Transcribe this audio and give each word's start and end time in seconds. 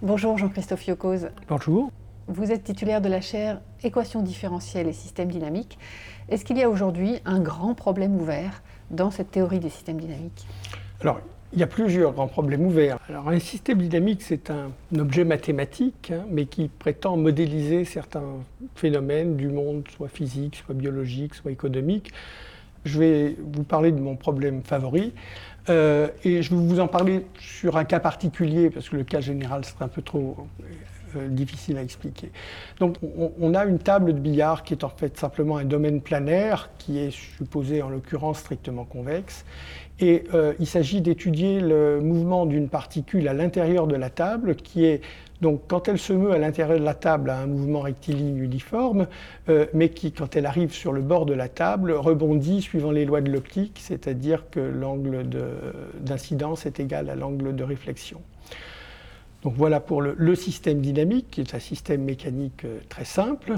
Bonjour 0.00 0.38
Jean-Christophe 0.38 0.86
Yocoz. 0.86 1.30
Bonjour. 1.48 1.90
Vous 2.28 2.52
êtes 2.52 2.62
titulaire 2.62 3.00
de 3.00 3.08
la 3.08 3.20
chaire 3.20 3.60
Équations 3.82 4.22
différentielles 4.22 4.86
et 4.86 4.92
systèmes 4.92 5.28
dynamiques. 5.28 5.76
Est-ce 6.28 6.44
qu'il 6.44 6.56
y 6.56 6.62
a 6.62 6.70
aujourd'hui 6.70 7.16
un 7.24 7.40
grand 7.40 7.74
problème 7.74 8.14
ouvert 8.14 8.62
dans 8.92 9.10
cette 9.10 9.32
théorie 9.32 9.58
des 9.58 9.70
systèmes 9.70 9.98
dynamiques? 9.98 10.46
Alors, 11.00 11.20
il 11.52 11.58
y 11.58 11.64
a 11.64 11.66
plusieurs 11.66 12.12
grands 12.12 12.28
problèmes 12.28 12.64
ouverts. 12.64 13.00
Alors, 13.08 13.28
un 13.28 13.40
système 13.40 13.78
dynamique, 13.78 14.22
c'est 14.22 14.50
un, 14.50 14.70
objet 14.96 15.24
mathématique, 15.24 16.12
hein, 16.12 16.24
mais 16.30 16.46
qui 16.46 16.68
prétend 16.68 17.16
modéliser 17.16 17.84
certains 17.84 18.36
phénomènes 18.76 19.36
du 19.36 19.48
monde, 19.48 19.82
soit 19.96 20.08
physique, 20.08 20.62
soit 20.64 20.76
biologique, 20.76 21.34
soit 21.34 21.50
économique. 21.50 22.12
Je 22.84 23.00
vais 23.00 23.36
vous 23.52 23.64
parler 23.64 23.90
de 23.90 24.00
mon 24.00 24.14
problème 24.14 24.62
favori. 24.62 25.12
Euh, 25.70 26.08
et 26.24 26.42
je 26.42 26.54
vais 26.54 26.60
vous 26.60 26.80
en 26.80 26.88
parler 26.88 27.26
sur 27.38 27.76
un 27.76 27.84
cas 27.84 28.00
particulier, 28.00 28.70
parce 28.70 28.88
que 28.88 28.96
le 28.96 29.04
cas 29.04 29.20
général 29.20 29.64
serait 29.64 29.84
un 29.84 29.88
peu 29.88 30.02
trop 30.02 30.36
euh, 31.16 31.28
difficile 31.28 31.78
à 31.78 31.82
expliquer. 31.82 32.30
Donc 32.80 32.96
on, 33.40 33.54
a 33.54 33.64
une 33.64 33.78
table 33.78 34.12
de 34.12 34.18
billard 34.18 34.62
qui 34.62 34.74
est 34.74 34.84
en 34.84 34.88
fait 34.88 35.16
simplement 35.18 35.56
un 35.56 35.64
domaine 35.64 36.00
planaire, 36.00 36.70
qui 36.78 36.98
est 36.98 37.10
supposé 37.10 37.82
en 37.82 37.88
l'occurrence 37.88 38.40
strictement 38.40 38.84
convexe. 38.84 39.44
Et 40.00 40.24
euh, 40.34 40.52
il 40.60 40.66
s'agit 40.66 41.00
d'étudier 41.00 41.60
le 41.60 42.00
mouvement 42.00 42.46
d'une 42.46 42.68
particule 42.68 43.26
à 43.26 43.34
l'intérieur 43.34 43.86
de 43.86 43.96
la 43.96 44.10
table, 44.10 44.54
qui 44.54 44.84
est 44.84 45.00
donc 45.40 45.62
quand 45.68 45.88
elle 45.88 45.98
se 45.98 46.12
meut 46.12 46.32
à 46.32 46.38
l'intérieur 46.38 46.78
de 46.78 46.84
la 46.84 46.94
table 46.94 47.30
a 47.30 47.38
un 47.38 47.46
mouvement 47.46 47.80
rectiligne 47.80 48.38
uniforme, 48.38 49.06
euh, 49.48 49.66
mais 49.72 49.90
qui, 49.90 50.12
quand 50.12 50.34
elle 50.34 50.46
arrive 50.46 50.72
sur 50.72 50.92
le 50.92 51.00
bord 51.00 51.26
de 51.26 51.34
la 51.34 51.48
table, 51.48 51.92
rebondit 51.92 52.60
suivant 52.62 52.90
les 52.90 53.04
lois 53.04 53.20
de 53.20 53.30
l'optique, 53.30 53.78
c'est-à-dire 53.80 54.50
que 54.50 54.60
l'angle 54.60 55.24
d'incidence 56.00 56.66
est 56.66 56.80
égal 56.80 57.08
à 57.08 57.14
l'angle 57.14 57.54
de 57.54 57.64
réflexion. 57.64 58.20
Donc 59.42 59.54
voilà 59.54 59.78
pour 59.78 60.02
le, 60.02 60.34
système 60.34 60.80
dynamique, 60.80 61.28
qui 61.30 61.40
est 61.40 61.54
un 61.54 61.60
système 61.60 62.02
mécanique 62.02 62.64
euh, 62.64 62.80
très 62.88 63.04
simple. 63.04 63.54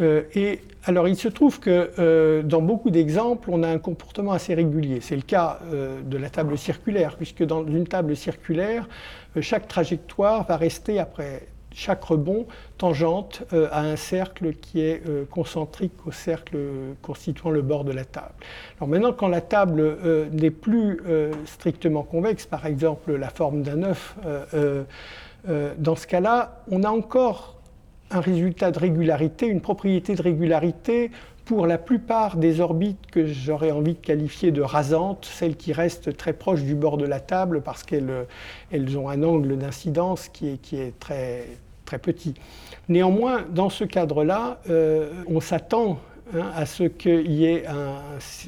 Euh, 0.00 0.22
et 0.34 0.60
alors 0.84 1.08
il 1.08 1.16
se 1.16 1.28
trouve 1.28 1.58
que 1.58 2.42
dans 2.42 2.62
beaucoup 2.62 2.90
d'exemples, 2.90 3.48
on 3.52 3.62
a 3.62 3.68
un 3.68 3.78
comportement 3.78 4.32
assez 4.32 4.54
régulier. 4.54 5.00
C'est 5.00 5.16
le 5.16 5.22
cas 5.22 5.58
de 5.72 6.16
la 6.16 6.30
table 6.30 6.56
circulaire, 6.56 7.16
puisque 7.16 7.42
dans 7.42 7.66
une 7.66 7.88
table 7.88 8.14
circulaire, 8.14 8.88
chaque 9.40 9.66
trajectoire 9.66 10.46
va 10.46 10.56
rester 10.56 11.00
après 11.00 11.48
chaque 11.76 12.02
rebond 12.04 12.46
tangente 12.78 13.42
euh, 13.52 13.68
à 13.70 13.82
un 13.82 13.96
cercle 13.96 14.54
qui 14.54 14.80
est 14.80 15.02
euh, 15.06 15.24
concentrique 15.30 15.92
au 16.06 16.10
cercle 16.10 16.56
constituant 17.02 17.50
le 17.50 17.60
bord 17.60 17.84
de 17.84 17.92
la 17.92 18.04
table. 18.04 18.32
Alors 18.78 18.88
maintenant, 18.88 19.12
quand 19.12 19.28
la 19.28 19.42
table 19.42 19.80
euh, 19.80 20.26
n'est 20.32 20.50
plus 20.50 21.02
strictement 21.44 22.02
convexe, 22.02 22.46
par 22.46 22.64
exemple 22.66 23.14
la 23.14 23.28
forme 23.28 23.62
d'un 23.62 23.82
œuf, 23.82 24.16
dans 25.78 25.96
ce 25.96 26.06
cas-là, 26.06 26.62
on 26.70 26.82
a 26.82 26.88
encore 26.88 27.55
un 28.10 28.20
résultat 28.20 28.70
de 28.70 28.78
régularité, 28.78 29.46
une 29.46 29.60
propriété 29.60 30.14
de 30.14 30.22
régularité 30.22 31.10
pour 31.44 31.66
la 31.66 31.78
plupart 31.78 32.36
des 32.36 32.60
orbites 32.60 33.06
que 33.10 33.26
j'aurais 33.26 33.70
envie 33.70 33.94
de 33.94 34.00
qualifier 34.00 34.50
de 34.50 34.62
rasantes, 34.62 35.24
celles 35.24 35.56
qui 35.56 35.72
restent 35.72 36.16
très 36.16 36.32
proches 36.32 36.62
du 36.62 36.74
bord 36.74 36.96
de 36.96 37.06
la 37.06 37.20
table 37.20 37.62
parce 37.62 37.84
qu'elles 37.84 38.26
elles 38.72 38.98
ont 38.98 39.08
un 39.08 39.22
angle 39.22 39.56
d'incidence 39.56 40.28
qui 40.28 40.48
est, 40.48 40.98
très 40.98 41.98
petit. 42.02 42.34
Néanmoins, 42.88 43.44
dans 43.48 43.70
ce 43.70 43.84
cadre-là, 43.84 44.58
euh, 44.68 45.08
on 45.28 45.40
s'attend 45.40 46.00
hein, 46.34 46.50
à 46.54 46.66
ce 46.66 46.84
qu'il 46.84 47.32
y 47.32 47.46
ait 47.46 47.64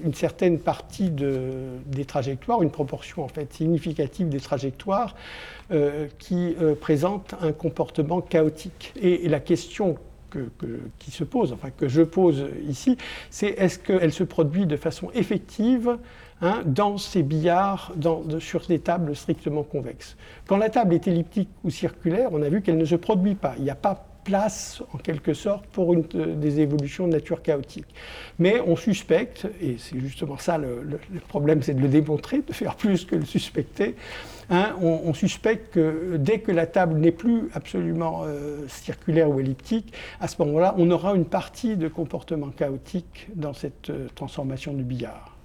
une 0.05 0.15
certaine 0.15 0.59
partie 0.59 1.11
des 1.11 2.05
trajectoires, 2.05 2.63
une 2.63 2.71
proportion 2.71 3.25
en 3.25 3.29
fait 3.29 3.53
significative 3.53 4.29
des 4.29 4.41
trajectoires 4.41 5.15
euh, 5.71 6.07
qui 6.19 6.57
euh, 6.61 6.75
présentent 6.75 7.35
un 7.41 7.53
comportement 7.53 8.21
chaotique. 8.21 8.93
Et, 9.01 9.29
la 9.29 9.41
question 9.41 9.97
qui 10.99 11.11
se 11.11 11.25
pose, 11.25 11.55
enfin 11.55 11.71
que 11.71 11.89
je 11.89 12.03
pose 12.03 12.49
ici, 12.69 12.99
c'est 13.31 13.47
est-ce 13.47 13.79
qu'elle 13.79 14.13
se 14.13 14.25
produit 14.25 14.67
de 14.67 14.77
façon 14.77 15.11
effective 15.15 15.97
Hein, 16.41 16.63
dans 16.65 16.99
ces 16.99 17.25
billards 17.25 17.93
sur 18.39 18.61
des 18.67 18.79
tables 18.79 19.17
strictement 19.17 19.65
convexes? 19.65 20.17
Quand 20.47 20.57
la 20.57 20.71
table 20.71 20.95
est 20.95 21.09
elliptique 21.09 21.49
ou 21.65 21.71
circulaire, 21.71 22.29
on 22.31 22.43
a 22.43 22.49
vu 22.49 22.63
qu'elle 22.63 22.79
ne 22.79 22.85
se 22.85 22.95
produit 22.95 23.35
pas. 23.35 23.55
Il 23.59 23.65
n'y 23.65 23.71
a 23.71 23.75
pas 23.75 24.07
place, 24.29 24.83
en 24.93 24.99
quelque 24.99 25.33
sorte, 25.33 25.65
pour 25.69 25.95
une, 25.95 26.05
euh, 26.15 26.35
des 26.35 26.61
évolutions 26.61 27.07
de 27.07 27.13
nature 27.13 27.41
chaotique. 27.41 27.87
Mais 28.39 28.61
on 28.61 28.77
suspecte, 28.77 29.47
et 29.63 29.77
c'est 29.79 29.99
justement 29.99 30.37
ça 30.37 30.59
le, 30.59 31.01
problème, 31.29 31.63
c'est 31.63 31.73
de 31.73 31.81
le 31.81 31.89
démontrer, 31.89 32.43
de 32.47 32.53
faire 32.53 32.77
plus 32.77 33.07
que 33.07 33.17
le 33.17 33.25
suspecter, 33.25 33.95
hein, 34.51 34.77
on, 34.83 35.15
suspecte 35.15 35.73
que 35.73 36.17
dès 36.19 36.41
que 36.41 36.53
la 36.53 36.67
table 36.67 36.99
n'est 36.99 37.13
plus 37.13 37.49
absolument 37.55 38.25
euh, 38.27 38.69
circulaire 38.69 39.31
ou 39.31 39.41
elliptique, 39.41 39.95
à 40.21 40.29
ce 40.29 40.37
moment-là, 40.43 40.75
on 40.77 40.91
aura 40.91 41.15
une 41.15 41.25
partie 41.25 41.77
de 41.77 41.89
comportement 41.89 42.51
chaotique 42.51 43.29
dans 43.35 43.55
cette 43.55 43.89
euh, 43.89 44.09
transformation 44.15 44.75
du 44.75 44.83
billard. 44.83 45.38